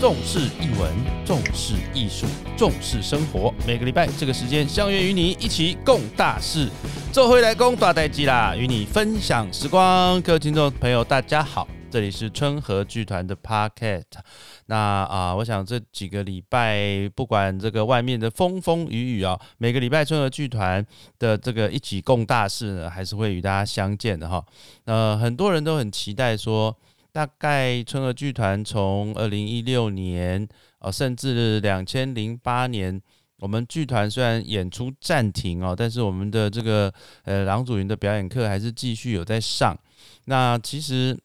[0.00, 0.92] 重视译文，
[1.26, 2.24] 重视艺术，
[2.56, 3.52] 重视生活。
[3.66, 6.68] 每个礼拜这个时间，相约与你一起共大事，
[7.12, 10.22] 做回来共大代机啦，与你分享时光。
[10.22, 14.04] 各位听众朋友，大家好，这里是春和剧团的 Pocket。
[14.66, 20.86] 那啊，我想这几个礼拜，不管这个外面的风风雨雨啊，每个礼拜春和剧团
[21.18, 24.44] 的这个一起共大事呢，还是会与大家相见的哈。
[24.84, 26.76] 呃，很多人都很期待说。
[27.12, 30.46] 大概春和剧团从二零一六年，
[30.78, 33.00] 哦，甚至两千零八年，
[33.38, 36.92] 我们剧团虽然演出暂停哦，但是我们的这个
[37.24, 39.76] 呃郎祖云的表演课还是继续有在上。
[40.26, 41.18] 那其实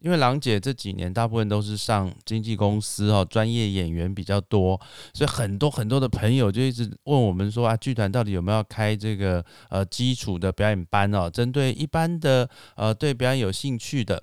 [0.00, 4.80] 因为郎姐这几年大部分都是上经纪公司哦，专业演员比较多，
[5.12, 11.28] 所以很多很多的朋友就一直问我们说啊，剧团到底有没有开这个呃基础的表演班哦？
[11.28, 14.22] 针对一般的呃对表演有兴趣的。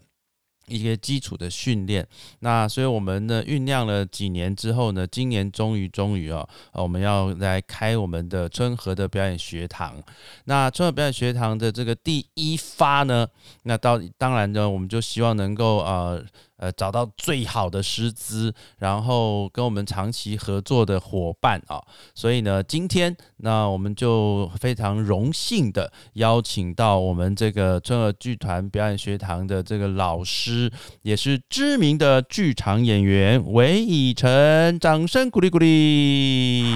[0.68, 2.08] 一些基础的训练，
[2.40, 10.02] 那所以我们呢酝酿了几年之后呢，今年终于终于哦，我们要来开我们的春和的表演学堂。
[10.45, 13.28] 那春和表演学堂的这个第一发呢，
[13.64, 16.23] 那到当然呢，我们就希望能够呃。
[16.58, 21.81] 呃，找到最好的师资，然后跟我们长期合作的伙伴啊，
[22.16, 30.72] 所以呢，今天那我们就非常荣幸的邀请到我们这个春儿剧团表演学堂的这个老师，
[31.03, 36.73] 也是知名的剧场演员韦以诚，掌声鼓励鼓励。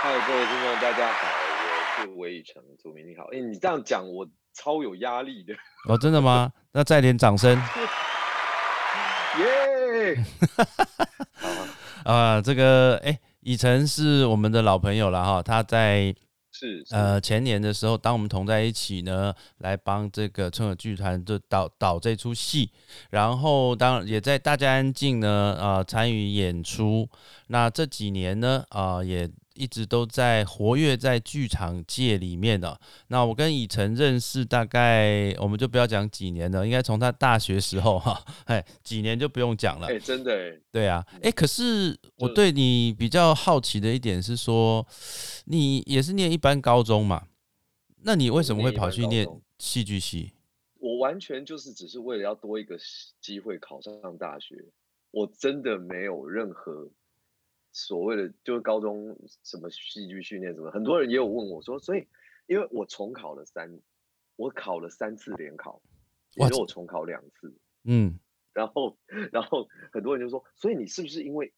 [0.00, 1.18] 嗨，各位听众，大家好，
[1.98, 3.24] 我是韦以诚，祖明你好。
[3.32, 5.54] 哎，你这样讲，我超有压力的。
[5.88, 6.52] 哦，真的吗？
[6.72, 7.58] 那再点掌声。
[9.94, 10.24] 耶！
[12.04, 16.14] 啊，这个哎，以晨是我们的老朋友了哈，他在
[16.52, 22.70] 是呃前年的时候，当我们同在一起呢，来帮这个春和剧团就导导这出戏，
[23.10, 27.08] 然后当然也在大家安静呢啊参与演出，
[27.48, 29.28] 那这几年呢啊也。
[29.58, 32.80] 一直都在活跃在剧场界里面的。
[33.08, 39.88] 那我跟以晨认识大概，我们就不要讲几年了，应该从他大学时候哈，哎，几年就不用讲了。
[39.88, 44.86] 哎，真的，对啊，哎，可是我对你比较好奇的一点是说，
[45.46, 47.26] 你也是念一般高中嘛？
[48.02, 49.26] 那你为什么会跑去念
[49.58, 50.32] 戏剧系？
[50.78, 52.78] 我完全就是只是为了要多一个
[53.20, 54.54] 机会考上大学，
[55.10, 56.88] 我真的没有任何。
[57.78, 62.08] 所谓的就是高中什么戏剧训练什么，很多人也有问我说，所以
[62.48, 63.80] 因为我重考了三，
[64.34, 65.80] 我考了三次联考，
[66.34, 68.18] 也就我重考两次，嗯，
[68.52, 68.98] 然后
[69.30, 71.54] 然后很多人就说，所以你是不是因为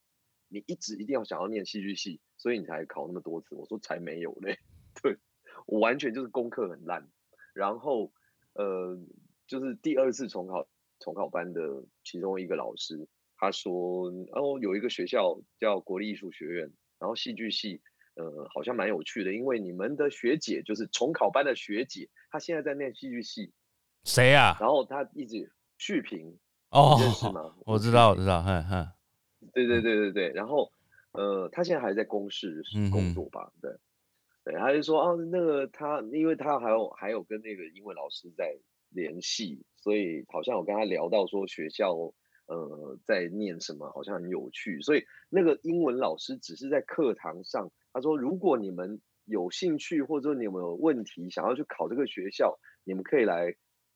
[0.49, 3.55] 你一直一定要想要念戏剧系，所以你才考那么多次？
[3.55, 4.59] 我说才没有嘞，
[5.03, 5.17] 对
[5.65, 7.09] 我完全就是功课很烂，
[7.55, 8.13] 然后
[8.53, 8.99] 呃，
[9.47, 13.09] 就是第二次重考重考班的其中一个老师。
[13.41, 17.81] 他说：“哦，有一个学校叫国立艺术学院，然后戏剧系，
[18.17, 23.55] 呃，好像蛮有趣的，因为你们的学姐就是重考班的学姐，她现在在念戏剧系。
[24.05, 24.59] 谁呀？
[24.61, 26.39] 然后她一直续评
[26.71, 27.57] 哦，认识吗？
[27.65, 28.87] 我知道，我知道，哼哼。
[29.55, 30.29] 对对对对对。
[30.35, 30.71] 然后，
[31.13, 32.63] 呃，她现在还在公司
[32.93, 33.51] 工作吧？
[33.63, 33.73] 对，
[34.45, 34.55] 对。
[34.61, 38.55] 他就说，哦，那个他，因为他还有还有跟那个英文老师在
[38.91, 41.97] 联系，所以好像我跟他聊到说学校。”
[42.51, 53.55] 呃，在念什么好像很有趣，所以那个英文老师只是在课堂上，他说如果你们有兴趣或者你有没有问题想要去考这个学校，你们可以来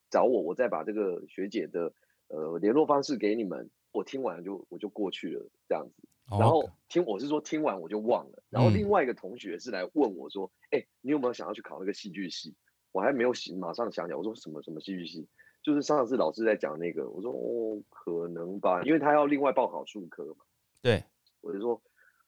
[0.09, 1.93] 找我，我再把这个学姐的
[2.29, 3.69] 呃联络方式给你们。
[3.91, 12.55] 我听完就我就过去了这样子，然后听我是说听完我就忘了，然后另外一个同学是来问我说，哎，你有没有想要去考那个戏剧系？
[12.91, 15.29] 我还没有想马上想起来，我说什么什么戏剧系？
[15.65, 20.45] 就是上次老师在讲那个，我说哦，可能吧，因为他要另外报考数科嘛。
[20.79, 21.03] 对，
[21.41, 21.81] 我就说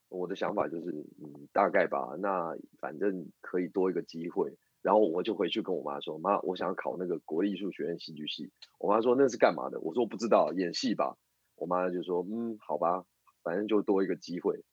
[0.10, 0.90] 我的想法就是，
[1.22, 2.16] 嗯，大概吧。
[2.18, 8.50] 那反正可以多一个机会，然后我就回去跟我妈说，妈，我想要考那个国立艺术学院戏剧系。
[8.80, 9.80] 我妈说那是干嘛的？
[9.82, 11.16] 我说不知道，演戏吧。
[11.58, 13.06] 我妈就说，嗯，好吧，
[13.44, 14.64] 反正就多一个机会，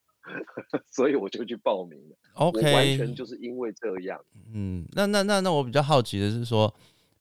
[0.90, 2.16] 所以我就去报名了。
[2.32, 4.24] OK，完全就是因为这样。
[4.54, 6.72] 嗯，那那那那我比较好奇的是说。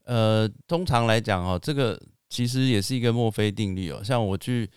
[0.05, 4.01] 呃，通常来讲哦，这个其实也是一个墨菲定律哦。
[4.03, 4.69] 像我去，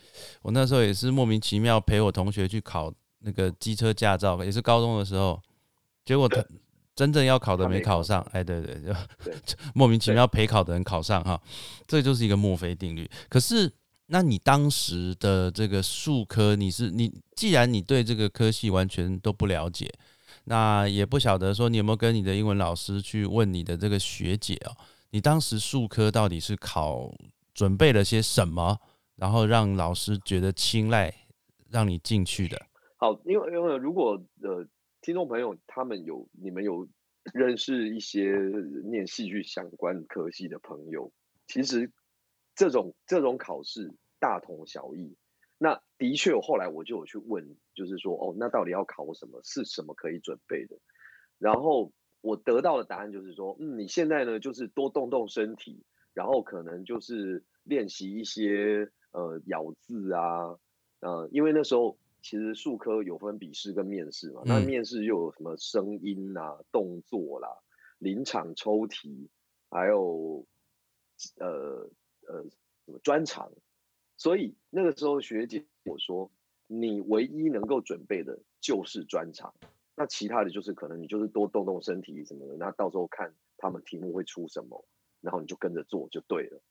[0.43, 5.41] 我那时候也是莫名其妙陪我同学去考那个机车驾照，也是高中的时候，
[6.05, 6.45] 结果他
[6.95, 8.21] 真正要考的没考上。
[8.33, 8.95] 哎，对对，就
[9.75, 11.41] 莫名其妙陪考的人考上哈，
[11.87, 13.11] 这就是一个墨菲定律。
[13.29, 13.71] 可是，
[14.07, 19.93] 那你当时的这个数科，你是你既然你对这个科系完全都不了解，
[20.45, 24.77] 那也不晓得说你有没有跟你的英文老师去问你的这个学姐哦。
[25.11, 27.13] 你当时数科到底是考
[27.55, 28.79] 准备了些什么，
[29.15, 31.15] 然后让老师觉得青睐
[31.71, 32.67] 让你进去的？
[32.99, 34.67] 好，因为因为如果呃
[35.01, 36.89] 听众朋友他们有你们有
[37.33, 38.37] 认识一些
[38.85, 41.13] 念戏剧相关科系的朋友，
[41.47, 41.91] 其实
[42.55, 45.17] 这种这种考试大同小异。
[45.59, 49.41] 那的确，后来我就有去问，就是说哦，那到底要考什么？
[49.43, 50.77] 是什么可以准备的？
[51.39, 51.91] 然后
[52.27, 60.59] 我得到的答案就是说，嗯，你现在呢就是多动动身体，然后可能就是练习一些呃咬字啊，
[61.01, 61.97] 呃，因为那时候。
[62.23, 67.49] 其实数科有分笔试跟面试嘛，那面试又有什么声音啊、动作啦、
[67.99, 69.29] 临场抽题，
[69.71, 70.45] 还有
[71.39, 71.89] 呃
[72.27, 72.43] 呃
[72.85, 73.53] 什么专场，
[74.17, 76.29] 所以那个时候学姐我说，
[76.67, 79.55] 你唯一能够准备的就是专长，
[79.97, 84.87] 那其他的就是可能你就是多动动身体什么的，那到时候看他们题目会出什么，
[85.21, 86.63] 然后你就跟着做就对了。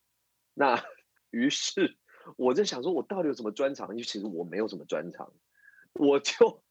[0.54, 0.82] 那
[1.32, 1.98] 于是。
[2.38, 3.90] 我在想说，我到底有什么专长？
[3.90, 5.32] 因为其实我没有什么专长，
[5.94, 6.64] 我就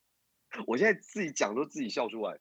[0.67, 2.41] 我现在自己讲都自己笑出来。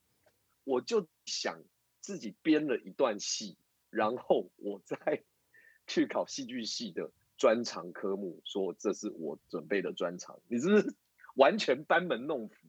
[0.64, 1.62] 我就想
[2.02, 3.56] 自己编了一段戏，
[3.92, 4.98] 然后我再
[5.86, 10.40] 去考戏剧系的专长科目，说这是我准备的专长。
[10.48, 10.96] 你是不是
[11.36, 12.63] 完全班门弄斧？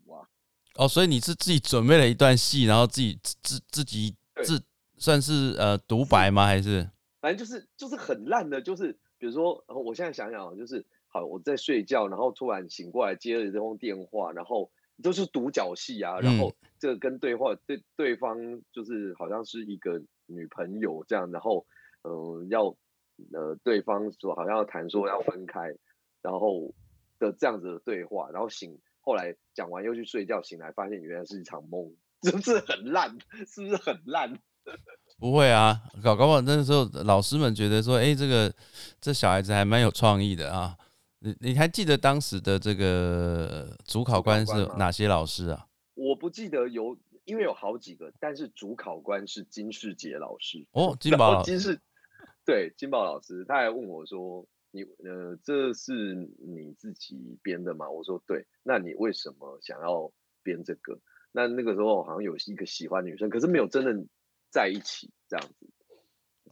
[0.76, 4.62] 哦，所以你是自己准备了一段戏，然后自己自自己自
[4.98, 6.46] 算是呃独白吗？
[6.46, 6.88] 还是
[7.20, 8.98] 反正就是就是很烂的，就是。
[9.16, 14.70] 比如说，我现在想想，就是好，我在睡觉，然后突然醒过来接了这通电话，然后
[15.02, 18.36] 都是独角戏啊，然后这个跟对话对对方
[18.70, 21.64] 就是好像是一个女朋友这样，然后
[22.02, 22.66] 嗯要
[23.32, 25.74] 呃对方说好像要谈说要分开，
[26.20, 26.74] 然后
[27.18, 33.16] 的这样子的对话，然后醒后来讲完又去睡觉，醒来发现原来是一场梦，是不是很烂？
[33.46, 34.36] 是不是很烂？
[35.20, 38.52] 不会啊，搞搞不好那时候老师们觉得说，哎，这个
[39.00, 40.76] 这小孩子还蛮有创意的啊。
[41.20, 45.66] 你你还记得当时的这个主考官是哪些老师啊？
[45.94, 50.66] 我不记得有，因为有好几个，但是主考官是金世杰老师。
[50.72, 51.80] 哦，金宝金世，
[52.44, 57.88] 对，金宝老师，他还问我说，你呃，这是你自己编的吗？
[57.88, 60.12] 我说对，那你为什么想要
[60.42, 60.98] 编这个？
[61.30, 64.06] 那那个时候好像有一个喜欢女生，可是没有真的。
[64.50, 65.68] 在一起这样子，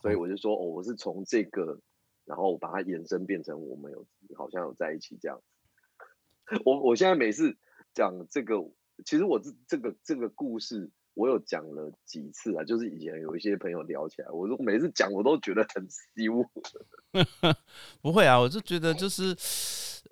[0.01, 1.81] 所以我就说哦，我是从这个，
[2.25, 4.05] 然后把它延伸变成我们有
[4.35, 6.59] 好像有在一起这样子。
[6.67, 7.57] 我我现在每次
[7.95, 8.57] 讲这个，
[9.05, 16.49] 其实我这这个这个故事，我有讲了几次啊，就是以前有一些朋友聊起来，我说每次讲我都觉得很羞。
[18.01, 19.37] 不会啊，我就觉得就是。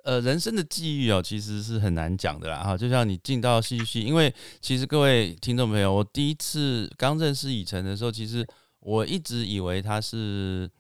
[0.03, 2.63] 呃，人生的际遇哦，其实是很难讲的啦。
[2.63, 8.47] 哈，就像你进到戏剧系，因为其实各位听众朋友，我第一次刚认识以晨的时候，其实
[8.79, 10.71] 我一直以为他是，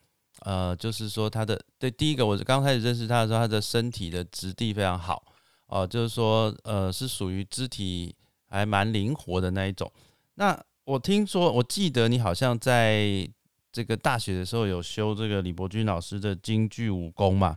[0.42, 5.22] 呃，就是说他的对第一个，我刚开始认识他的时候，他的身体的质地非常好
[5.66, 8.14] 哦，就是说，呃，是属于肢体
[8.46, 9.92] 还蛮灵活的那一种。
[10.34, 13.28] 那我听说，我记得你好像在
[13.70, 17.56] 这个大学的时候有修这个李伯君老师的京剧武功嘛？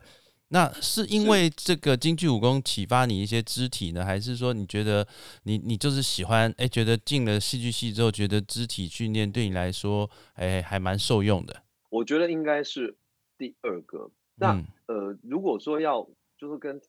[0.50, 5.08] 那是因为这个京剧武功启发你一些肢体呢，还是说你觉得
[5.44, 11.64] 你你就是喜欢哎，觉得进了戏剧系之后，觉得肢体训练对你来说哎还蛮受用的？
[11.90, 12.96] 我觉得应该是
[13.38, 14.12] 第二个。
[14.36, 14.52] 那
[14.86, 16.80] 呃，如果说要就是跟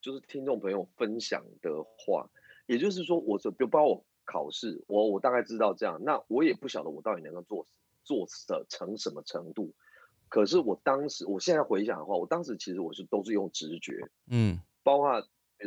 [0.00, 2.28] 就是听众朋友分享的话，
[2.66, 7.66] 也就是说，我就包括我考试，我我大概知道这样，那我也不晓得我到底能够做
[8.02, 9.74] 做的成什么程度。
[10.28, 15.10] 可是我当时，我现在回想的话，我当时其实我是都是用直觉，嗯，包括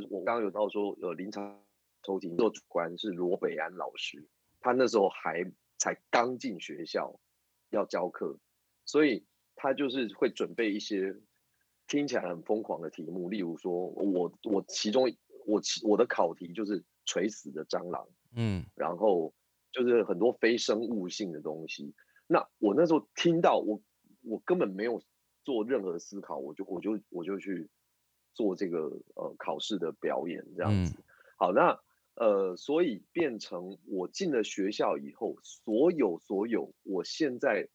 [0.10, 1.64] 我刚刚有到说，呃，临场
[2.04, 4.28] 抽题做主观是罗北安老师，
[4.60, 7.18] 他那时候还才刚进学校
[7.70, 8.38] 要教课，
[8.84, 11.16] 所以他就是会准备一些
[11.88, 15.10] 听起来很疯狂的题目，例如说我我其中
[15.46, 18.06] 我其我的考题就是垂死的蟑螂，
[18.36, 19.34] 嗯，然后
[19.72, 21.94] 就是很多非生物性的东西，
[22.28, 23.82] 那我那时候听到我。
[24.24, 25.02] 我根本没有
[25.46, 27.70] 做任何思考，我就我就我就去
[28.34, 31.02] 做这个呃考试的表演这样子。
[31.38, 31.80] 好，那
[32.16, 37.70] 呃，所以变成我进了学校以后，所有所有我现在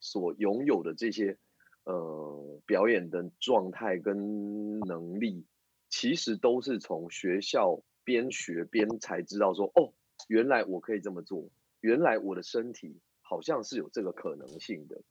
[0.00, 1.36] 所拥有的这些
[1.84, 5.44] 呃表演的状态跟能力，
[5.90, 9.92] 其实都是从学校边学边才知道说，哦，
[10.28, 11.50] 原来我可以这么做，
[11.80, 15.02] 原来我的身体好像是有这个可能性的。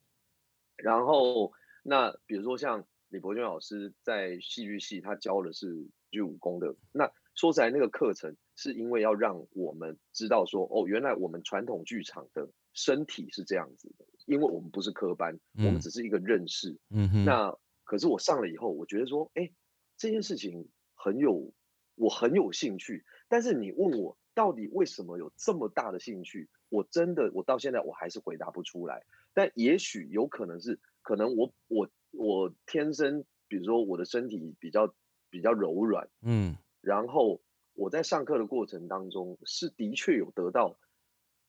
[0.77, 6.75] 然后，那比如说像李伯君老师在戏剧系，他教的是剧武功的。
[6.91, 14.05] 那说起来，那个课程是因为要让我们知道说，哦，原来我们传统剧场的身体是这样子的。
[14.25, 16.75] 因为我们不是科班，我们只是一个认识。
[16.89, 17.25] 嗯哼。
[17.25, 19.51] 那可是我上了以后，我觉得说，哎，
[19.97, 21.53] 这件事情很有
[21.97, 29.03] 我很有兴趣，但是你问我到底为什么有这么大的兴趣，我真的我到现在我还是回答不出来。
[29.33, 34.93] 但也许有可能是，可能我我我天生，比如说我的身体比较
[35.31, 37.41] 比较柔软，嗯，然后
[37.73, 40.77] 我在上课的过程当中是的确有得到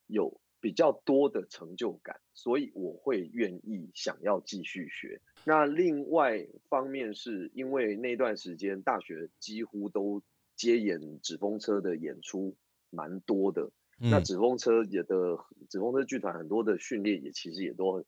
[0.06, 5.20] 有比较多的成就感，所以我会愿意想要继续学。
[5.44, 10.22] 那另外方面是因为那段时间大学几乎都。
[10.58, 12.54] 接演纸风车的演出
[12.90, 15.38] 蛮多的，那纸风车也的
[15.70, 18.04] 纸风车剧团很多的训练也其实也都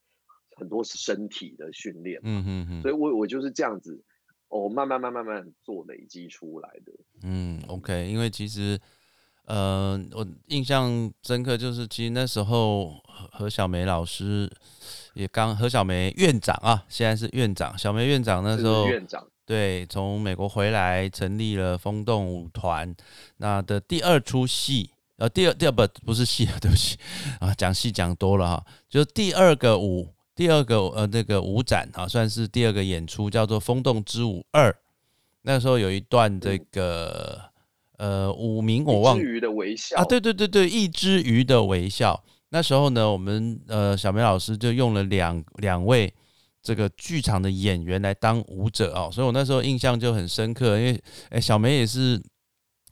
[0.57, 4.03] 很多是身体的训练，嗯嗯嗯，所以我我就是这样子，
[4.49, 6.93] 哦，慢慢慢慢慢做累积出来的。
[7.23, 8.79] 嗯，OK，因为其实
[9.47, 13.01] 呃，我印象深刻就是其实那时候
[13.33, 14.51] 何小梅老师
[15.15, 19.27] 也刚何小梅院长啊，现在是院长，小梅院长那时候院长。
[19.51, 22.95] 对，从美国回来成立了风动舞团，
[23.39, 26.97] 那的第二出戏，呃，第二第二不不是戏， 对不起
[27.41, 34.71] 啊，讲戏讲多了哈，就是第二个舞，第二个呃那个舞展啊，算是第二个演出，叫做《风动之舞二》。
[35.43, 37.41] 那时候有一段这个
[37.97, 42.23] 呃舞名我忘，鱼的微笑啊，对对对对，一只鱼的微笑。
[42.51, 46.15] 那时候呢，我们呃小梅老师就用了两两位。
[46.63, 52.23] 这个剧场的演员来当舞者哦，所以我那时候印象就很深刻，因为诶小梅也是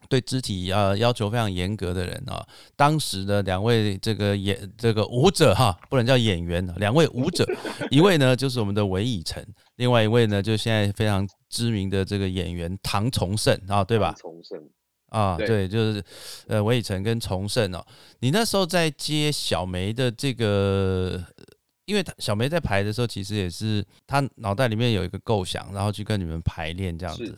[0.09, 2.43] 对肢体啊要求非常严格的人啊。
[2.77, 7.47] 当时的两位这个演这个舞者哈，不能叫演员，两位舞者，
[7.91, 9.45] 一位呢就是我们的韦以诚，
[9.77, 14.15] 另外一位呢就现在非常知名的这个演员唐崇盛啊，对吧？
[14.19, 14.59] 崇盛
[15.11, 16.03] 啊，对，就是
[16.47, 17.85] 呃韦以诚跟崇盛哦。
[18.21, 21.23] 你那时候在接小梅的这个。
[21.89, 27.35] 因为他小梅在排的时候，其实也是她脑袋里面有一个构想，然后去跟你们排练这样子。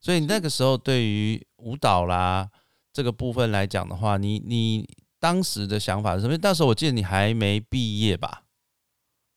[0.00, 2.50] 所以那个时候对于舞蹈啦
[2.92, 4.88] 这个部分来讲的话，你你
[5.20, 6.36] 当时的想法是什么？
[6.42, 8.42] 那时候我记得你还没毕业吧？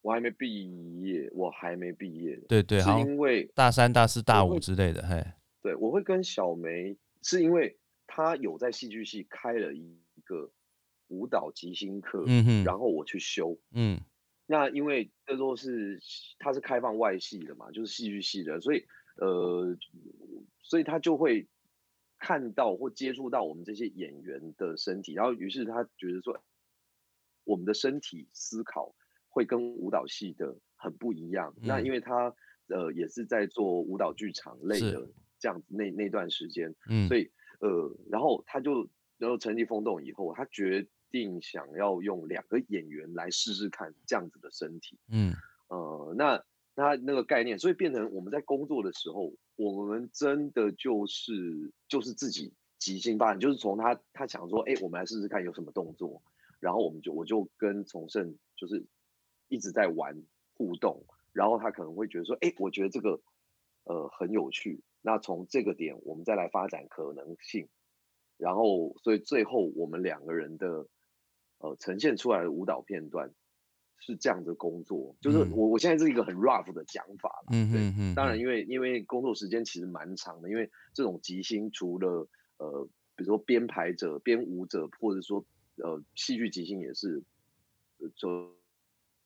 [0.01, 2.35] 我还没毕业，我还没毕业。
[2.47, 5.05] 对对，是因为大三、大四、大五之类的。
[5.07, 5.23] 嘿，
[5.61, 10.49] 对，我会跟小梅，是因为她有在戏剧系开了一个
[11.09, 14.01] 舞蹈即兴课，嗯哼，然后我去修，嗯。
[14.47, 15.99] 那因为这都是
[16.39, 18.85] 他是开放外系的嘛，就是戏剧系的，所以
[19.17, 19.77] 呃，
[20.61, 21.47] 所以他就会
[22.19, 26.43] 看到或接触到我们这些演员的身体，然后于是他觉得说，
[27.43, 28.95] 我们的身体思考
[29.29, 31.53] 会跟舞蹈系的很不一样。
[31.61, 32.33] 那因为他
[32.67, 35.09] 呃也是在做舞蹈剧场类的
[35.39, 45.33] 这样子那那段时间，嗯，所以呃，然后他就然后成绩风动以后，他觉定想要用两个演员来试试看这样子的身体，嗯，
[45.69, 46.43] 呃，那
[46.75, 56.21] 那那个概念，所以变成我们在工作的时候，我们真的就是就是自己即兴发展，就是从他他想说，哎，我们来试试看有什么动作，
[56.59, 58.85] 然后我们就我就跟崇盛就是
[59.47, 60.21] 一直在玩
[60.55, 63.21] 互动，然后他可能会觉得说，哎，我觉得这个
[63.85, 67.69] 呃很有趣，那从这个点我们再来发展可能性，
[68.35, 70.85] 然后所以最后我们两个人的。
[71.65, 73.33] 呃，呈现出来的舞蹈片段
[73.97, 77.47] 是这样的工作，就是我我现在是一个很 rough 的讲法了。
[77.51, 78.15] 嗯嗯嗯。
[78.15, 85.43] 当然，因为因为工作时间其实蛮长的，因为这种即兴除了呃，比如说编排者、编舞者，或者说
[85.77, 87.23] 呃，戏剧即兴也是，
[88.15, 88.53] 就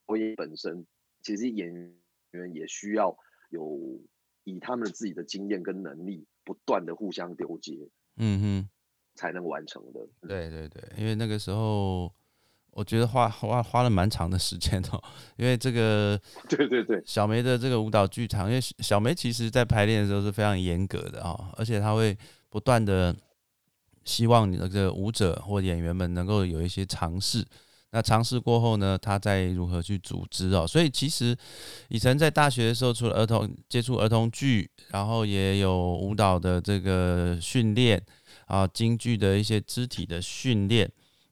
[0.06, 0.86] 播音本身，
[1.24, 1.74] 其实演
[2.32, 3.18] 员也需要
[3.50, 4.00] 有
[4.46, 8.70] 以他们自己的经验跟能力，不断的互相丢接，嗯哼，
[9.16, 10.08] 才能完成的。
[10.22, 12.14] 对对对，因为那个时候。
[12.72, 15.04] 我觉得花花花了蛮长的时间哦，
[15.36, 22.18] 因为这个 对对对，小梅的这个舞蹈剧场，因为小梅其实在排练的时候是非常严格的啊，而且她会
[22.50, 23.14] 不断的
[24.06, 27.46] 希望你的这个舞者或演员们能够有一些尝试。
[27.92, 30.66] 那尝试过后呢，他再如何去组织哦？
[30.68, 31.36] 所以其实
[31.88, 38.00] 以晨在大学的时候，除了儿童接触儿童剧，然后也有舞蹈的这个训练
[38.46, 40.88] 啊，京剧的一些肢体的训练。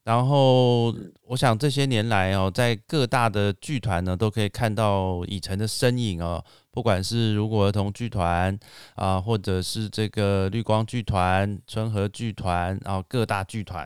[0.07, 0.95] 然后，
[1.25, 6.41] 我想这些年来哦，在各大的剧团呢，都可以看到以晨的身影哦。
[6.71, 8.57] 不管是如果儿童剧团
[8.95, 13.85] 啊，或者是这个绿光剧团、春和剧团，然后各大剧团。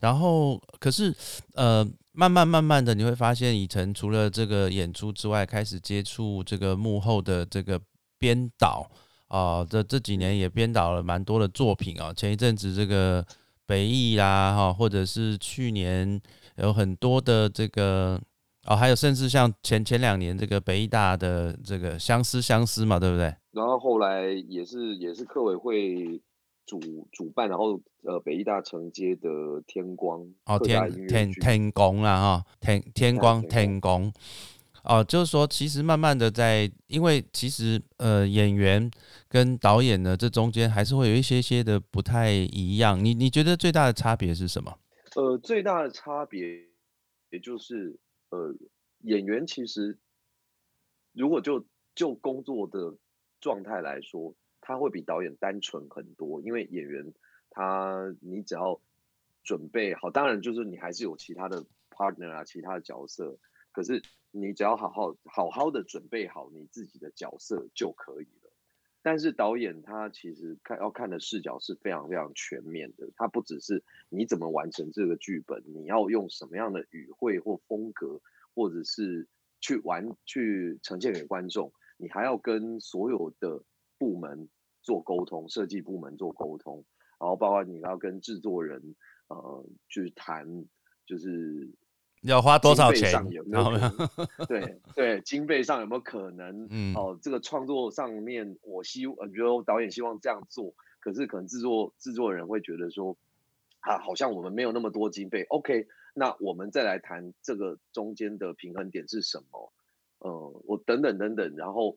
[0.00, 1.14] 然后，可是
[1.54, 7.78] 呃，慢慢慢慢的，你会发现以晨除了这个演出之外，开始接触这个幕后的这个
[8.18, 8.90] 编导
[9.26, 9.62] 啊。
[9.68, 12.10] 这这几年也编导了蛮多的作品啊。
[12.14, 13.22] 前一阵子这个。
[13.68, 16.18] 北艺啦，哈，或者是去年
[16.56, 18.18] 有很多的这个
[18.66, 23.34] 哦，还有甚至像前前两年这个北艺大的这个相思相思嘛，对不对？
[23.52, 26.18] 然后后来也是也是科委会
[26.64, 26.80] 主
[27.12, 29.28] 主办，然后呃北艺大承接的
[29.66, 33.42] 天光哦天天天宫啦哈天天光。
[33.42, 34.10] 天光
[34.88, 38.90] 哦，就是说其实慢慢的在，因为其实呃演员
[39.28, 42.98] 跟导演呢这中间还是会有一些些的不太一样。
[43.04, 44.78] 你你觉得最大的差别是什么？
[45.14, 46.64] 呃，最大的差别
[47.30, 47.98] 也就是
[48.30, 48.54] 呃
[49.02, 49.96] 演员其实
[51.12, 51.64] 如果就
[51.94, 52.96] 就工作的
[53.40, 54.34] 状态来说。
[54.60, 57.14] 他会比导演单纯很多，因为演员
[57.48, 58.78] 他你只要
[59.42, 63.38] 准备好，当然就是你还是有其他的 partner 啊，其他的角色，
[63.72, 68.52] 可是你只要好好好好的准备好你自己的角色就可以了。
[69.02, 78.20] 但是导演他其实看要看的视角是非常非常全面的，他不只是你怎么完成这个剧本，你要用什么样的语汇或风格，
[78.54, 79.28] 或者是
[79.60, 83.64] 去玩去呈现给观众，你还要跟所有的
[83.98, 84.48] 部门。
[84.80, 86.82] 做沟通，设计部门做沟通，
[87.20, 90.64] 然后包括你要跟制作人呃去谈，
[91.04, 91.68] 就是
[92.22, 93.12] 要花多少钱？
[93.30, 93.70] 有没有？
[94.46, 96.66] 对对，经费上有没有可能？
[96.70, 103.16] 嗯，哦，这个创作上面，我希我觉得导演希望这样做，可是可能制作制作人会觉得说，
[103.80, 105.44] 啊，好像我们没有那么多经费。
[105.48, 109.72] OK，那我们再来谈这个中间的平衡点是什么？
[110.18, 111.96] 呃，我等等等等，然后。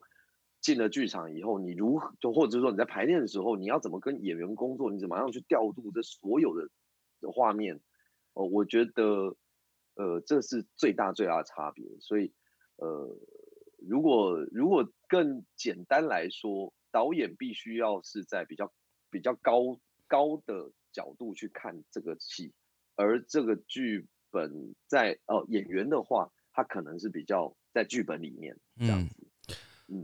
[0.62, 4.92] 进了剧场以后，你如何就或者说你在排练的时候，你要怎么跟演员工作？
[4.92, 6.68] 你怎么样去调度这所有的
[7.20, 7.80] 的画面？
[8.34, 9.34] 哦，我觉得，
[9.94, 11.84] 呃，这是最大最大的差别。
[12.00, 12.32] 所以，
[12.76, 13.16] 呃，
[13.78, 18.72] 如果如果更简单来说，导演必须要是在比较
[19.10, 22.52] 比较高高的角度去看这个戏，
[22.96, 29.26] 而这个剧本在哦演员的话，他可能是比较在剧本里面这样子。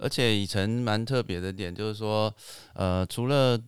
[0.01, 2.35] 而且以晨蛮特别的点就是说，
[2.75, 3.59] 呃，除了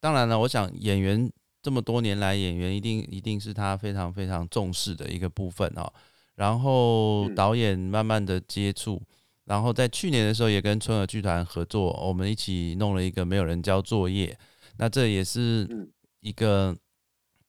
[0.00, 1.30] 当然了，我想演员
[1.62, 5.92] 这么多年来，演员一定一定是他非常非常重视的一个部分哦。
[6.36, 9.02] 然后导演慢慢的接触，
[9.44, 14.38] 然后在去年的时候也跟春儿剧团合作，我们一起弄了一个没有人交作业，
[14.76, 15.88] 那这也是
[16.20, 16.76] 一个。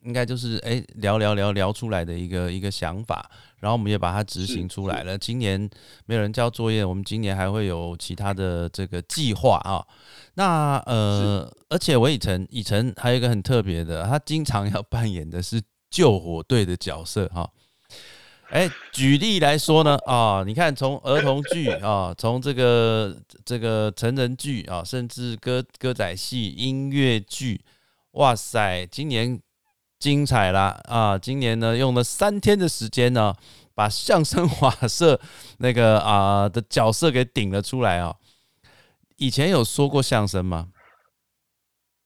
[0.10, 5.16] 应该就是哎聊聊聊聊出来的一个一个想法，然后我们也把它执行出来了。
[5.16, 5.70] 今年
[6.08, 9.86] 没有人交作业，我们今年还会有其他的这个计划啊。
[10.34, 17.48] 那呃，而且韦以晨，以晨还有一个很特别的，他经常要扮演的是救火队的角色哈。
[18.50, 27.62] 哎，举例来说呢啊，你看从儿童剧啊，从这个这个成人剧啊，甚至歌歌仔戏、音乐剧，
[28.14, 29.40] 哇塞，今年。
[30.00, 31.18] 精彩啦啊！
[31.18, 33.36] 今年呢，用了三天的时间呢，
[33.76, 35.20] 把相声瓦舍
[35.58, 38.16] 那个啊的角色给顶了出来啊。
[39.18, 40.72] 以前有说过相声吗？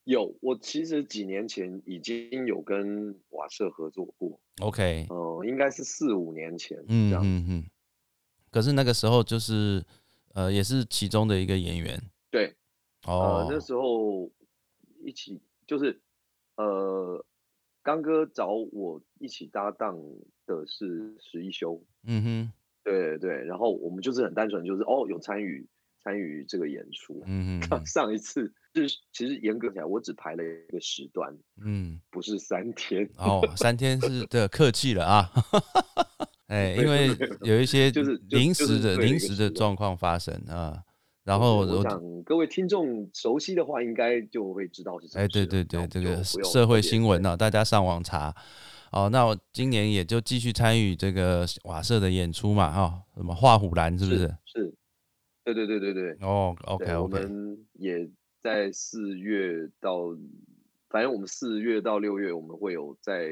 [0.05, 4.39] 有，我其实几年前已经有跟瓦舍合作过。
[4.59, 6.75] OK，哦，应该是四五年前。
[6.87, 7.65] 嗯嗯嗯。
[8.49, 9.85] 可是那个时候就是
[10.33, 12.01] 呃，也是其中的一个演员。
[12.31, 12.55] 对。
[13.05, 13.47] 哦。
[13.51, 14.27] 那时候
[15.05, 16.01] 一起就是
[16.55, 17.23] 呃。
[17.83, 19.99] 刚哥找我一起搭档
[20.47, 22.51] 的是十一修，嗯哼，
[22.83, 25.67] 对对，然后我们就是很单纯，就是哦有参与
[26.01, 35.29] 参与这个演出，嗯哼，上一次就是其实严格起来我只排了一个时段，嗯，不是三天，哦，三天是的客气了啊，
[36.47, 37.09] 哎，因为
[37.41, 40.81] 有一些就是临时的临时的状况发生啊。
[41.23, 45.23] 然后我想各位听众熟悉的话，应该就会知道是什么。
[45.23, 48.35] 哎，对对对，这个社会新闻呢，大家上网查。
[48.91, 54.35] 哦，那我今年也就继续参与这个瓦舍的演出嘛，哈，什么画虎兰是不是？
[54.45, 54.75] 是，
[55.43, 56.11] 对对对对对。
[56.21, 56.95] 哦，OK OK。
[56.97, 58.07] 我们也
[58.43, 60.15] 在四月到，
[60.89, 63.29] 反正我们四月到六月，我们会有在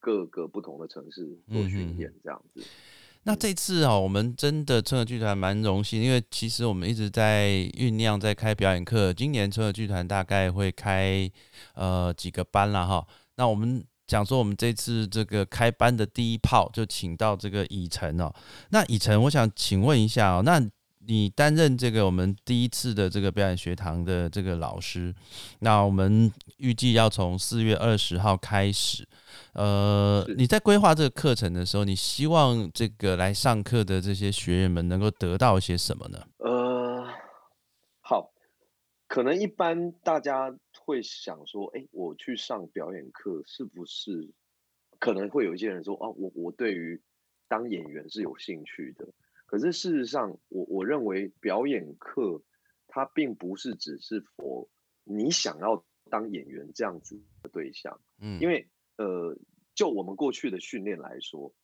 [0.00, 2.62] 各个不同的城市做巡演，这样子。
[3.28, 9.12] 那这次啊，我们真的春和剧团蛮荣幸，因为其实我们一直在酝酿，在开表演课。
[9.12, 11.28] 今年春和剧团大概会开
[11.74, 13.04] 呃几个班了哈。
[13.34, 18.32] 那我们讲说，我们这次这个开班的第一炮就请到这个以晨哦。
[18.70, 20.64] 那以晨，我想请问一下哦，那
[21.06, 25.14] 你担任这个我们第一次的这个表演学堂的这个老师，
[25.60, 29.06] 那我们预计要从四月二十号开始。
[29.52, 36.26] 呃，你在规划这个课程的时候，你希望这个来上课的这些学员们能够得到一些什么呢？
[36.38, 37.06] 呃，
[38.00, 38.32] 好，
[39.06, 44.30] 可能一般大家会想说，哎，我去上表演课是不是？
[44.98, 47.00] 可能会有一些人说，哦，我我对于
[47.48, 49.06] 当演员是有兴趣的。
[49.46, 52.42] 可是事实上，我我认为表演课
[52.88, 54.68] 它并不是只是佛
[55.04, 59.38] 你想要当演员这样子的对象，嗯，因为呃，
[59.74, 61.54] 就我们过去的训练来说，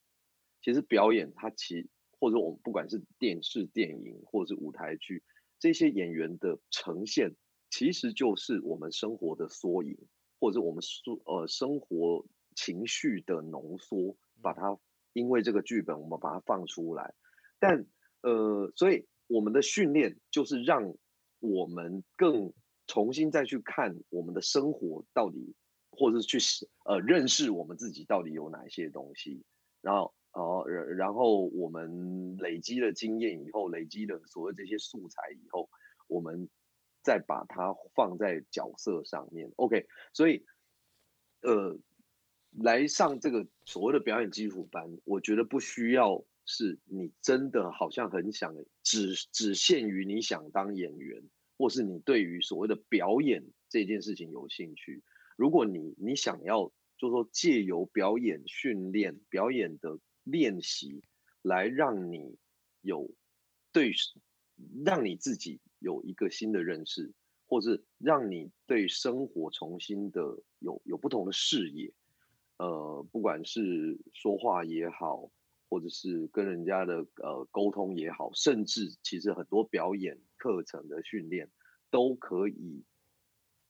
[0.61, 1.89] 其实表演它其
[2.21, 5.25] 或者我们不管是电视、电影或者是舞台剧，
[5.59, 7.35] 这些演员的呈现，
[7.69, 9.99] 其实就是我们生活的缩影，
[10.39, 14.79] 或者我们说呃生活情绪的浓缩，把它
[15.15, 17.15] 因为这个剧本我们把它放出来，
[17.63, 17.87] 但
[18.23, 20.93] 呃，所以我们的训练就是让
[21.39, 22.53] 我们更
[22.89, 25.55] 重新再去看我们的生活到底，
[25.93, 26.39] 或者是去
[26.85, 29.45] 呃认识我们自己到底有哪些东西，
[29.81, 30.13] 然后。
[30.35, 35.69] 哦，然然后我们累积了经验以后，累积了所谓这些素材以后，
[36.07, 36.49] 我们
[37.03, 39.53] 再把它放在角色上面。
[39.57, 40.43] OK，所以
[41.43, 41.77] 呃，
[42.53, 51.23] 来上这个所谓的表演基础班，我觉得不需要是你真的好像很想只只限于你想当演员，
[51.59, 55.03] 或是你对于所谓的表演这件事情有兴趣。
[55.37, 59.99] 如果你你想要，就说借由表演训练表演的。
[60.25, 61.03] 练习
[61.43, 62.39] 来让你
[62.81, 63.11] 有
[63.73, 63.91] 对，
[64.85, 67.13] 让你自己有一个新的认识，
[67.49, 71.93] 或是让你对生活重新的有有不同的视野。
[72.59, 75.29] 呃，不管是说话也好，
[75.73, 81.49] 或者是跟人家的呃沟通也好，甚至其实很多表演课程的训练
[81.91, 82.85] 都可以。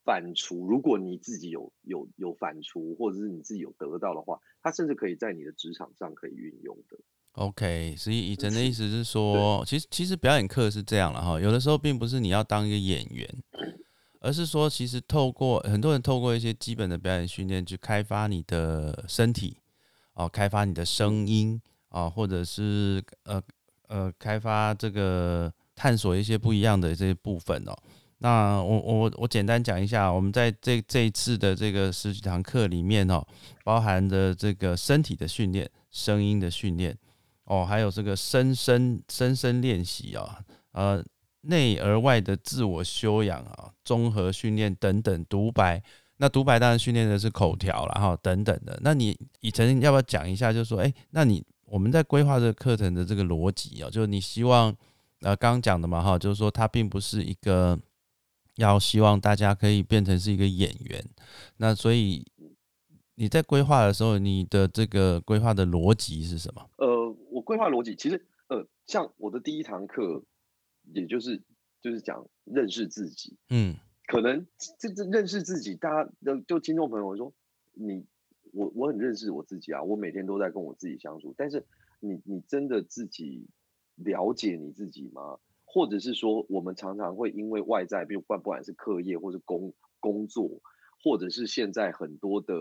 [0.04, 6.98] 反刍，如果你自己有有有反刍，或者是你自己有得到的话，它甚至可以在你的职场上可以运用的。
[7.34, 13.32] OK，所以以晨的意思是说，其实其实表演课是这样了哈，有的时候并不是你要当一个演员，
[14.18, 19.58] 而是说其实透过很多人透过一些基本的表演训练去开发你的身体
[20.14, 21.62] 哦，开发你的声音
[21.92, 23.40] 啊，或者是呃
[23.88, 27.76] 呃开发这个探索一些不一样的这些部分哦。
[28.18, 33.24] 那我我我简单讲一下，我们在这这一次的这个十几堂课里面哦，
[33.64, 36.96] 包含的这个身体的训练、声音的训练
[37.44, 40.38] 哦，还有这个声声声声练习啊，
[40.70, 41.04] 呃，
[41.40, 45.82] 内而外的自我修养啊，综合训练等等，独白。
[46.18, 48.78] 那独白当然训练的是口条了哈，等等的。
[48.82, 50.52] 那你以晨要不要讲一下？
[50.52, 54.76] 就是说，哎，那你我们在规划这个课程的这个逻辑啊，就是你希望
[55.20, 57.78] 呃刚刚讲的嘛哈，就是说它并不是一个。
[58.56, 61.02] 要希望大家可以变成是一个演员，
[61.56, 62.22] 那所以
[63.14, 66.68] 你在规划的时候，你的这个规划的逻辑是什么？
[66.76, 70.22] 呃，我规划逻辑其实，呃，像我的第一堂课，
[70.92, 71.42] 也就是
[71.80, 73.38] 就是讲认识自己。
[73.48, 73.74] 嗯，
[74.06, 74.46] 可能
[74.78, 77.32] 这这认识自己，大家就就听众朋友说，
[77.72, 78.04] 你
[78.52, 81.66] 我我很认识我自己啊，我每天都在跟我自己相处，但是
[82.00, 83.48] 你你真的自己
[83.96, 85.38] 了解你自己吗？
[85.64, 90.60] 或者是说，我们常常会因为外在，比如不管不管是课业，或是工工作，
[91.02, 92.54] 或者是现在很多的，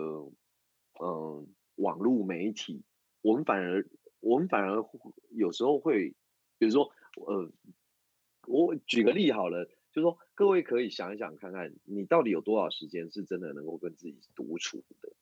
[0.98, 2.82] 嗯，网络媒体，
[3.20, 3.86] 我们反而，
[4.20, 4.82] 我们反而
[5.28, 6.14] 有时候会，
[6.56, 6.90] 比如说，
[7.26, 7.52] 呃，
[8.46, 15.12] 我举个例好了，就是说各位可以想一想看看，你到底有多少时间是真的能够跟自己独处的？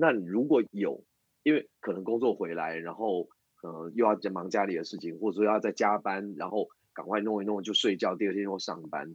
[0.00, 1.04] 那如果有，
[1.42, 3.28] 因为可能工作回来，然后，
[3.62, 6.68] 呃，又要在忙家里的事情，或者说要在加班，然后。
[6.92, 9.14] 赶快弄一弄就睡觉，第二天又上班，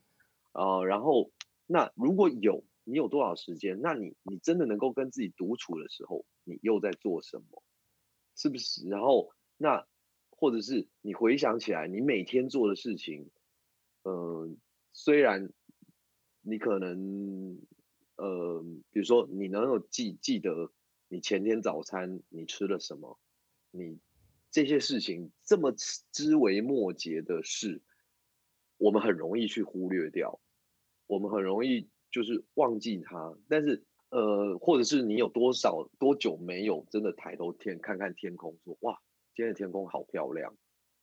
[0.53, 1.29] 呃，然后
[1.67, 7.61] 那如果有你有多少时间，那你你真的能够跟自己独处的时候，你又在做什么？
[8.37, 8.87] 是不是？
[8.87, 9.85] 然后那
[10.29, 13.29] 或者是你回想起来，你每天做的事情，
[14.03, 14.57] 嗯，
[14.93, 15.51] 虽然
[16.41, 17.59] 你可能
[18.15, 20.71] 呃，比如说你能够记记得
[21.07, 23.19] 你前天早餐你吃了什么，
[23.71, 23.99] 你。
[24.51, 25.73] 这些事情这么
[26.13, 27.81] 枝微末节的事，
[28.77, 30.39] 我们很容易去忽略掉，
[31.07, 33.37] 我们很容易就是忘记它。
[33.49, 39.01] 但是，呃，或者是你有多少多久没有真的抬头天看看天空，说哇，
[39.35, 40.55] 今天的天空好漂亮，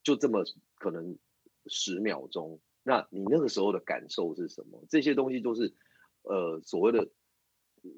[0.02, 0.44] 就这么
[0.76, 1.18] 可能
[1.66, 4.82] 十秒钟，那你那个时候的感受是什么？
[4.88, 5.74] 这些东西都是
[6.22, 7.10] 呃所谓的，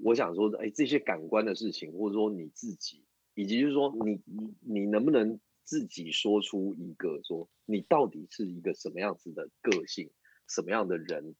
[0.03, 3.05] 我想说，哎，这些感官的事情，或者说你自己。
[3.37, 10.09] 以及就是说，你你你能不能自己说出一个说，你到底是一个什么样子的个性，
[10.47, 11.35] 什么样的人？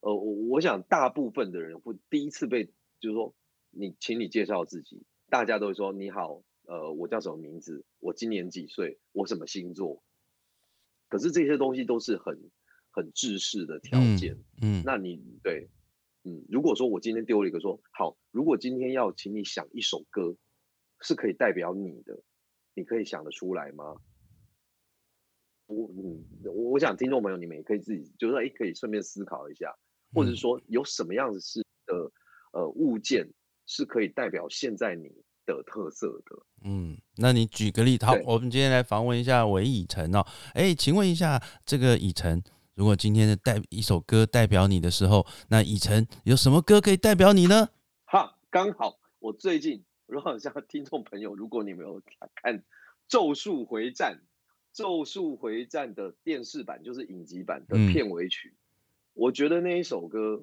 [0.00, 2.64] 呃，我我想大部分的人会第一次被
[2.98, 3.36] 就是说，
[3.70, 10.02] 你请你介绍自己，大家都会说你好，呃，我叫什么名字，我今年几岁，我什么星座。
[11.08, 12.50] 可是这些东西都是很
[12.90, 15.68] 很制式的条件，嗯，那你对，
[16.24, 20.36] 嗯，如果说我今天丢了一个说好，如果今天要请你想一首歌。
[21.04, 22.22] 是可以代表你的，
[22.76, 23.96] 你可以想得出来吗？
[25.66, 29.76] 我嗯，我想听众朋友你们也可以自己，就是说，哎，可以顺便思考一下，
[30.14, 32.12] 或者是说有什么样子是的的
[32.52, 33.28] 呃物件
[33.66, 35.08] 是可以代表现在你
[35.44, 36.46] 的特色的。
[36.64, 40.24] 嗯，那你举个例，好，我们今天来访问一下韦以诚哦。
[40.54, 42.40] 哎，请问一下，这个以诚，
[42.74, 47.68] 如果今天的代一首歌代表你的时候，那以晨有什么歌可以代表你呢？
[48.06, 52.00] 哈，刚好我最近，如果像听众朋友，如果你没有
[52.34, 52.58] 看
[53.08, 54.14] 《咒术回战》，
[54.72, 58.54] 《咒术回战》的电视版就是影集版的片尾曲，
[59.12, 60.42] 我觉得那一首歌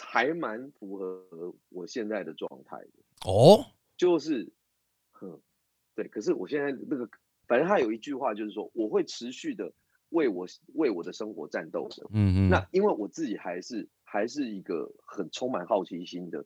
[0.00, 3.30] 还蛮符合我现在的状态的。
[3.30, 4.50] 哦，就是，
[5.12, 5.40] 哼。
[5.94, 7.10] 对，可是我现在那个，
[7.48, 9.72] 反正他有一句话，就是说我会持续的
[10.10, 12.06] 为我为我的生活战斗的。
[12.10, 12.48] 嗯嗯。
[12.48, 16.44] 那因为我自己还是还是一个很充满好奇心的，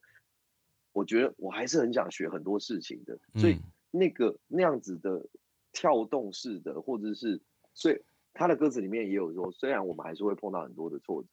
[0.93, 3.19] 我觉得我还是很想学很多事情的。
[3.41, 3.59] 所以
[3.91, 5.27] 那个那样子的
[5.73, 7.41] 跳动式的，或者是，
[7.75, 11.25] 所以他的歌词里面也有说，虽然我们还是会碰到很多的挫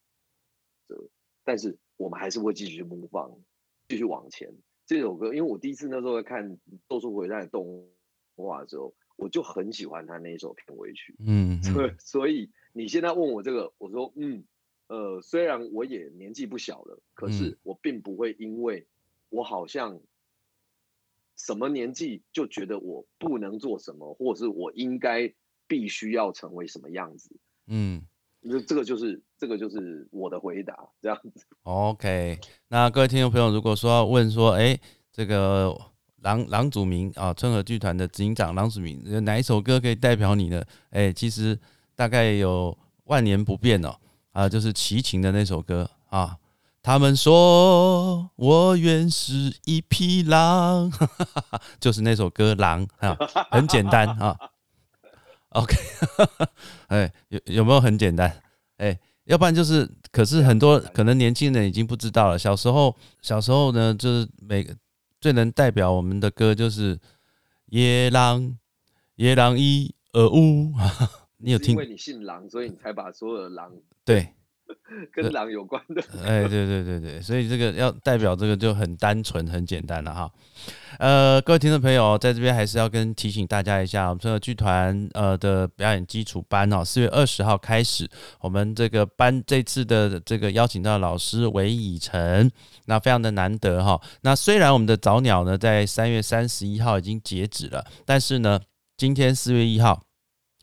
[0.87, 1.09] 折，
[1.43, 3.31] 但是我们还是会继续模仿，
[3.87, 4.53] 继续往前。
[4.85, 6.51] 这首歌，因为我第一次那时候在看
[6.87, 7.87] 《斗兽回战》的动。
[8.41, 11.13] 话之后，我就很喜欢他那一首片尾曲。
[11.19, 14.45] 嗯，所所以你现在问我这个，我说嗯，
[14.87, 18.87] 呃，虽然我也年纪不小了，可是我并不会因为
[19.27, 19.99] 我好像
[21.35, 25.33] 什么年纪就觉得我不能做什么，或者是我应该
[25.67, 27.35] 必须要成为什么样子。
[27.67, 28.01] 嗯，
[28.41, 31.45] 这这个就是这个就是我的回答，这样子。
[31.63, 34.79] OK，那各位听众朋友，如果说要问说，哎，
[35.11, 35.75] 这个。
[36.21, 40.63] 郎郎祖明啊，春和剧团的执行长郎祖明，哪一首歌可以代表你呢？
[40.91, 41.57] 哎，其实
[41.95, 43.95] 大概有万年不变哦，
[44.31, 46.37] 啊，就是齐秦的那首歌啊。
[46.81, 50.91] 他们说我原是一匹狼，
[51.79, 53.17] 就是那首歌《狼》啊，
[53.51, 54.35] 很简单啊。
[55.49, 55.75] OK，
[56.87, 58.41] 哎，有有没有很简单？
[58.77, 62.39] 哎，要不然就是，可是很多可能年轻人已经不知道了。
[62.39, 64.75] 小时候，小时候呢，就是每个。
[65.19, 66.97] 最能代表我们的歌就是
[67.65, 68.41] 《野狼》，
[69.15, 70.73] 野狼一二五。
[71.41, 71.71] 你有听？
[71.71, 73.71] 因为你姓狼，所以你才把所有的狼
[74.03, 74.33] 对。
[75.13, 80.31] 跟狼有关的， 哎，对对对对，所以这个要代表这个就很单纯、很简单了哈。
[80.97, 88.09] 呃，各位听众朋友，在这边还是要跟提醒大家一下，我们这个剧团呃的表演基础班哦，四月二十号开始，
[88.41, 92.49] 我们这个班这次的这个邀请到老师韦以诚，
[92.85, 93.99] 那非常的难得哈。
[94.21, 98.59] 那虽然我们的早鸟呢在三月三十一号已经截止了，但是呢，
[98.97, 100.08] 今天四月一号。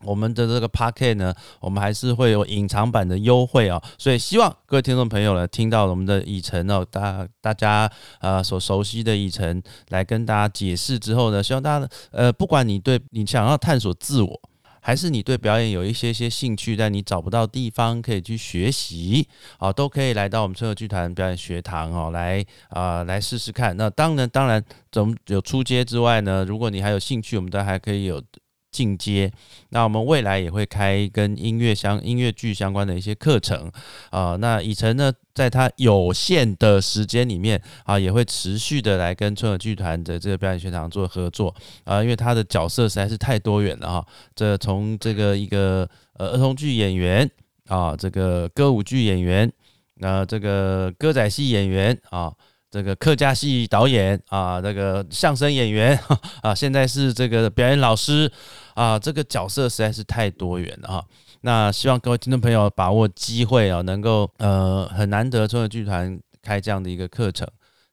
[0.04, 14.40] 我们的这个 p a r k e t 呢，我们还是会有隐藏版的优惠哦，所以希望各位听众朋友呢，听到我们的以晨哦，大大家呃所熟悉的以晨来跟大家解释之后呢，希望大家呃，不管你对你想要探索自我，
[14.82, 19.26] 还是你对表演有一些些兴趣，但你找不到地方可以去学习
[19.58, 23.74] 啊，都可以来到我们春和剧团表演学堂哦，来啊来试试看。
[23.78, 28.22] 那当然当然，怎么有出街之外呢，如果你还有兴趣，我们都还可以有。
[28.76, 29.32] 进阶，
[29.70, 33.72] 那我们未来也会开跟音乐相音乐剧相关的一些课程
[34.10, 34.36] 啊。
[34.36, 44.06] 那以晨呢，在他有限的时间里面啊，也会持续的来跟春和剧团的这个表演学堂做合作啊，因为他的角色实在是太多元了哈。
[44.34, 47.30] 这从这个一个呃儿童剧演员
[47.68, 49.50] 啊，这个歌舞剧演员，
[49.94, 52.30] 那这个歌仔戏演员啊。
[52.68, 55.98] 这个客家戏导演啊，这个相声演员
[56.42, 58.30] 啊，现在是这个表演老师
[58.76, 61.04] 啊，这个角色实在是太多元了哈。
[61.40, 67.48] 那希望各位听众朋友把握机会啊，能够呃很难得春和剧团开这样的一个课程。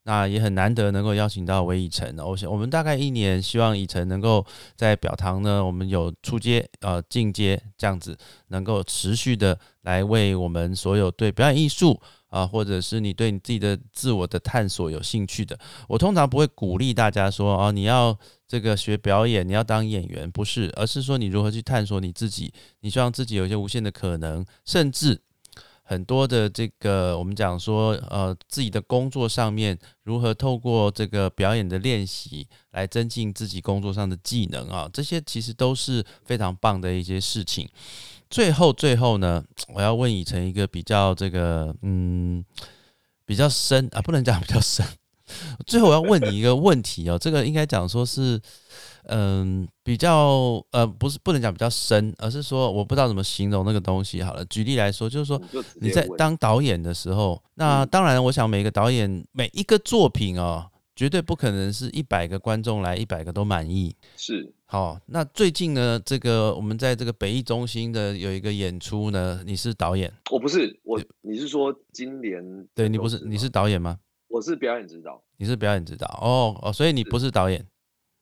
[0.05, 8.17] 那也很难得能够邀请到韦以诚，我想我们大概一年希望以诚能够在表堂呢，我们有出街呃进阶这样子，
[8.49, 11.97] 能够持续的来为我们所有对表演艺术
[12.33, 15.55] 啊，或者是你对你自己的自我的探索有兴趣的，
[15.87, 18.17] 我通常不会鼓励大家说哦你要
[18.47, 25.21] 这个学表演，你要当演员，不是，而是说你如何去探索你自己，你希望自己有一些无限的可能，甚至。
[25.85, 37.67] 很多的这个，我们讲说，呃，自己的工作上面如何透过这个表演的练习来增进自己工作上的技能啊，这些其实都是非常棒的一些事情。
[38.33, 39.43] 最后，最后呢，
[39.75, 42.43] 我要问以晨一个比较这个，嗯，
[43.25, 44.83] 比较深啊，不能讲 比较深。
[45.67, 48.41] 最后我要问你一个问题哦，这个应该讲说是。
[49.07, 54.23] 嗯，比较呃，不是不能讲比较深，而是说我不知道怎么形容那个东西。
[54.23, 55.41] 好了，举例来说，就是说
[55.81, 63.95] 你在当导演的时候，那当然，我想每个导演每一个作品哦，绝对不可能是一百个观众来一百个都满意。
[64.15, 70.11] 是好，那最近呢，这个我们在这个北艺中心的有一个演出呢，你是导演？
[70.31, 72.67] 我不是，我你是说今年？
[72.73, 73.99] 对你不是，你是导演吗？
[74.27, 75.21] 我是表演指导。
[75.37, 77.65] 你是表演指导哦哦，所以你不是导演。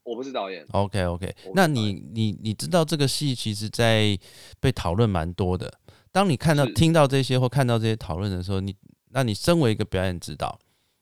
[0.03, 0.65] 我不是导演。
[0.71, 4.17] OK OK，那你你你知道这个戏其实在
[4.60, 5.71] 被讨论蛮多的。
[6.12, 8.75] 当你看到听到这些或看到这些讨论的时候，你
[9.12, 10.60] 那你身为一个表演指导，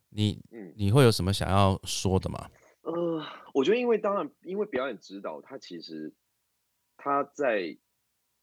[0.09, 0.41] 你
[0.75, 2.49] 你会有什么想要说的吗？
[2.81, 6.13] 呃，我觉得因为当然，因为表演指导他其实
[6.97, 7.77] 他在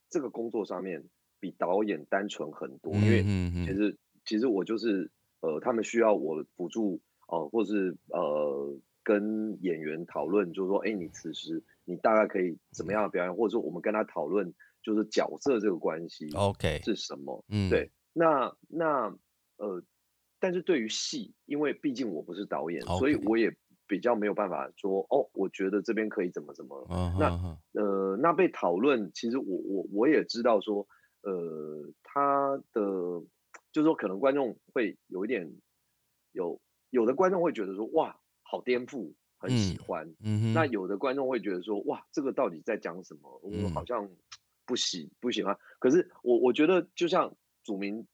[0.09, 1.03] 这个工作上面
[1.39, 3.23] 比导演单纯很多，因为
[3.65, 8.79] 其实其实我就是呃，他们需要我辅助哦，或是呃。
[9.03, 14.53] 跟演员讨论，就是说，哎，你此时你大概可以怎么样表演，或者说我们跟他讨论，
[14.83, 17.41] 就是角色这个关系，OK 是什么？
[17.47, 17.89] 嗯，对。
[18.11, 19.17] 那那
[19.55, 19.81] 呃，
[20.39, 23.55] 但是对于戏，因为毕竟我不是导演，所以我也
[23.87, 26.87] 比较没有办法说，哦，我觉得这边可以怎么怎么。
[27.19, 30.87] 那呃，那被讨论，其实我我我也知道说，
[31.21, 32.81] 呃，他的
[33.71, 35.51] 就是说，可能观众会有一点
[36.31, 38.19] 有有的观众会觉得说，哇。
[38.49, 40.15] 好颠覆，很喜欢。
[40.21, 43.41] 嗯那有的观众会觉得说，哇，这个到底在讲什么？
[43.43, 44.09] 我好像
[44.65, 45.57] 不喜不喜欢。
[45.79, 48.07] 可是我我觉得，就像祖明，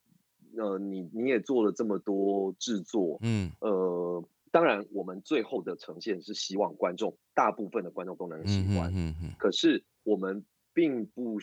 [0.58, 8.92] 呃，你你也做了这么多制作，嗯，呃，当然我们最后的呈现是希望观众大部分的观众都能喜欢。
[8.96, 9.32] 嗯嗯。
[9.38, 11.38] 可是我们并不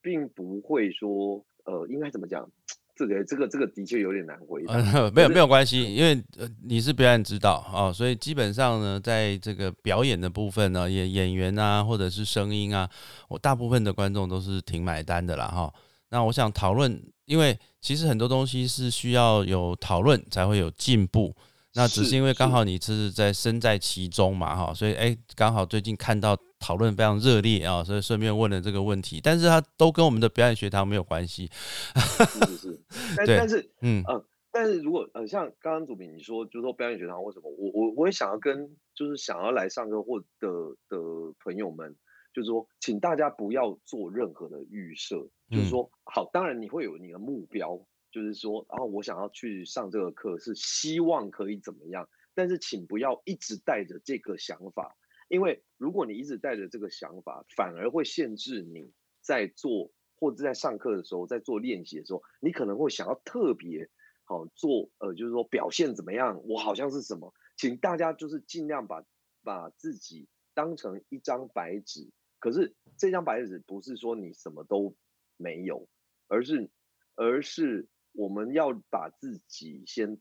[0.00, 2.50] 并不会说，呃，应该怎么讲？
[2.98, 4.72] 这个这个这个的确有点难回答，
[5.10, 12.88] 没有没有关系，因为呃你是表演指导啊，所以基本上呢，在这个表演的部分呢，演演员啊，或者是声音啊，
[13.28, 15.70] 我大部分的观众都是挺买单的啦哈。
[16.08, 21.32] 那我想讨论，因为其实很多东西是需要有讨论才会有进步。
[21.74, 29.20] 那只是因为刚好你是在身在其中嘛，哈，所以哎，刚好最近看到讨论非常热烈啊，所以顺便问了这个问题。
[29.22, 31.48] 但是它都跟我们的表演学堂没有关系，
[31.94, 32.80] 是是。
[33.16, 40.48] 但但是嗯呃，但是如果呃像刚刚主编你说，就是说表演学堂为什么我我我也想要跟就是想要来上课或的
[40.88, 40.98] 的
[41.44, 41.94] 朋友们，
[42.36, 47.82] 就是说，请大家不要做任何的预设，就是说，好，当然你会有你的目标。
[48.12, 52.08] 就是说，然后我想要去上这个课，是希望可以怎么样？
[52.34, 54.96] 但是请不要一直带着这个想法，
[55.28, 63.88] 因为如果你一直带着这个想法，反而会限制你在做或者在上课的时候，在做练习的时候，你可能会想要特别
[64.24, 66.40] 好做，呃，就是说表现怎么样？
[66.46, 67.32] 我好像是什么？
[67.56, 69.04] 请大家就是尽量把
[69.42, 72.10] 把自己当成一张白纸，
[72.46, 74.94] 可是这张白纸不是说你什么都
[75.36, 75.88] 没有，
[76.28, 76.70] 而是
[77.16, 77.88] 而是。
[78.18, 80.18] 我们要把自己先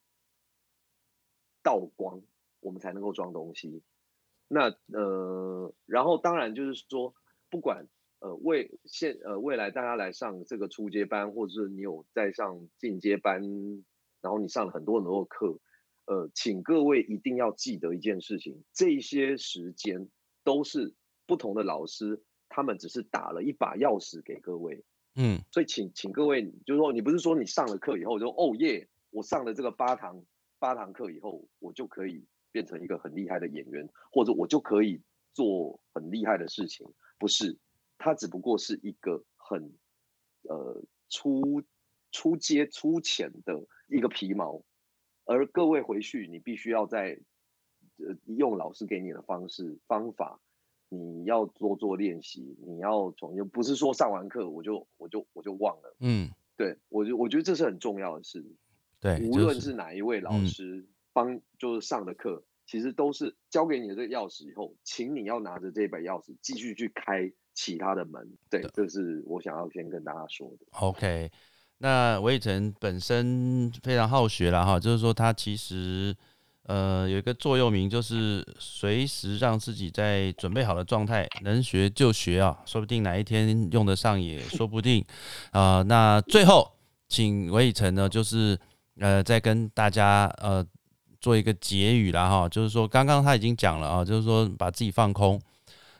[1.64, 2.22] 倒光，
[2.60, 3.84] 我们才能够装东西。
[4.50, 7.16] 那呃，然后当然就是说，
[7.50, 7.88] 不管
[8.20, 13.42] 呃未现呃未来大家来上这个初阶班，或者是你有在上进阶班，
[14.20, 15.58] 然后你上了很多很多的课，
[16.04, 20.10] 呃，请各位一定要记得一件事情：这些时间
[20.44, 20.94] 都是
[21.26, 24.84] 不同的老师，他们只是打了一把钥匙给各位。
[25.16, 30.22] 嗯，所以请请各位，就是说，你不是说你上了课以后就哦耶，我上了这个八堂
[30.60, 36.86] 八堂课以后，我就可以变成一个很厉害的演员，或者我就可以做很厉害的事情，
[37.18, 37.58] 不是，
[37.98, 39.74] 它只不过是一个很
[40.44, 41.64] 呃初
[42.12, 44.62] 初阶粗浅的一个皮毛，
[45.24, 47.18] 而各位回去，你必须要在
[48.00, 50.42] 呃用老师给你的方式方法。
[50.89, 58.45] 你要多做练习，你要从又不是说上完课我就我就我就忘了，嗯，对我就我觉得这是很重要的事，
[59.02, 70.65] 对，无论是哪一位老师帮就是上的课，其实都是交给你的这个钥匙以后，请你要拿着这把钥匙继续去开其他的门，对，这是我想要先跟大家说的。
[70.80, 71.32] OK，
[71.80, 76.15] 那魏晨本身非常好学了哈，就是说他其实。
[76.67, 85.06] 呃，有一个座右铭，就是随时让自己在准备好的状态，能学就学啊，说不定哪一天用得上也 说不定
[85.52, 85.83] 啊。
[85.83, 86.71] 那最后，
[87.08, 88.60] 请韦以诚呢，就是
[89.00, 90.65] 呃，再跟大家呃
[91.21, 95.40] 做一个结语啦哈，就是说刚刚他已经讲了啊，就是说把自己放空，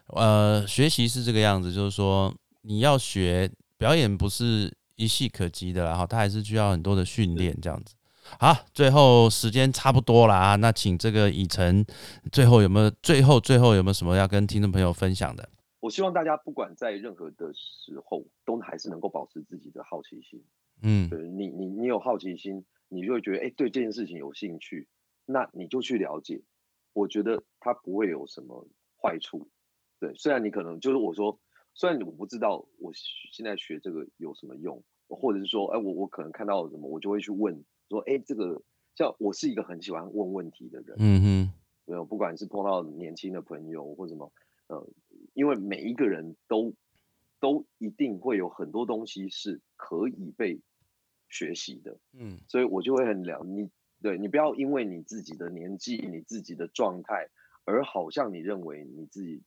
[0.08, 2.34] 呃，学习是这个样子，就是说
[2.64, 7.94] 你要学表演不是一系可及的，然后他还是需要很多的训练这样子。
[8.40, 11.86] 好，最后时间差不多了啊，那请这个以晨，
[12.32, 15.48] 最后有没有最后最后有没有什么要跟听众朋友分享的？
[15.80, 20.44] 我希望大家不管在任何的时候，都还是能够保持自己的好奇心。
[20.82, 24.88] 嗯，对你你你有好奇心，你就会觉得哎，对这件事情有兴趣，
[25.26, 26.42] 那你就去了解。
[26.94, 28.68] 我觉得它不会有什么
[29.00, 29.48] 坏处。
[30.00, 31.40] 对，虽然你可能就是我说，
[31.76, 32.92] 虽然我不知道我
[33.32, 37.64] 现在学这个有什么用，或者是说，哎，我我可能看到了什么，我就会去问。
[37.90, 38.62] 说哎，这个
[38.96, 41.54] 像我是一个很喜欢问问题的人，嗯哼，
[41.86, 44.32] 没有，不管是碰到年轻的朋友或什么，
[44.68, 44.88] 呃，
[45.34, 46.74] 因为每一个人都
[47.40, 50.60] 都一定会有很多东西是可以被
[51.30, 53.70] 学习的，嗯，所以我就会很聊你，
[54.02, 57.30] 对你不要因为你自己的年纪、你自己的状态，
[57.66, 59.44] 而好像你认为你自己，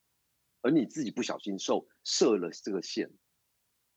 [0.63, 3.11] 而你自己不小心受设了这个线，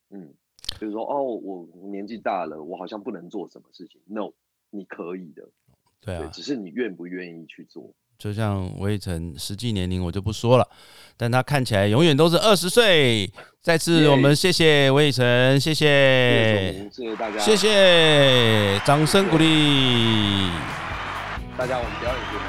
[0.09, 0.33] 嗯。
[0.79, 3.99] 就是说，哦，我年纪大了，我好像不能做什么事情。
[4.05, 4.31] No，
[4.69, 5.43] 你可以的，
[5.99, 7.93] 对啊，只是你愿不愿意去做。
[8.17, 10.67] 就像魏晨实际年龄我就不说了，
[11.17, 13.31] 但他看起来永远都是二十岁。
[13.61, 20.49] 再次我们谢谢魏晨，谢谢，谢谢大家，谢谢，掌声鼓励。
[21.57, 22.41] 大家我们表演节目。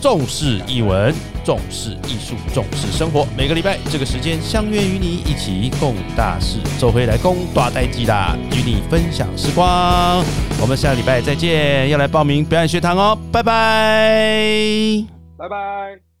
[0.00, 3.26] 重视译文，重视艺术，重视生活。
[3.36, 10.24] 每个礼拜这个时间，相约与你一起共大事，走回来共大代机啦，与你分享时光。
[10.60, 15.04] 我们下礼拜再见，要来报名表演学堂哦，拜拜，
[15.36, 16.11] 拜拜。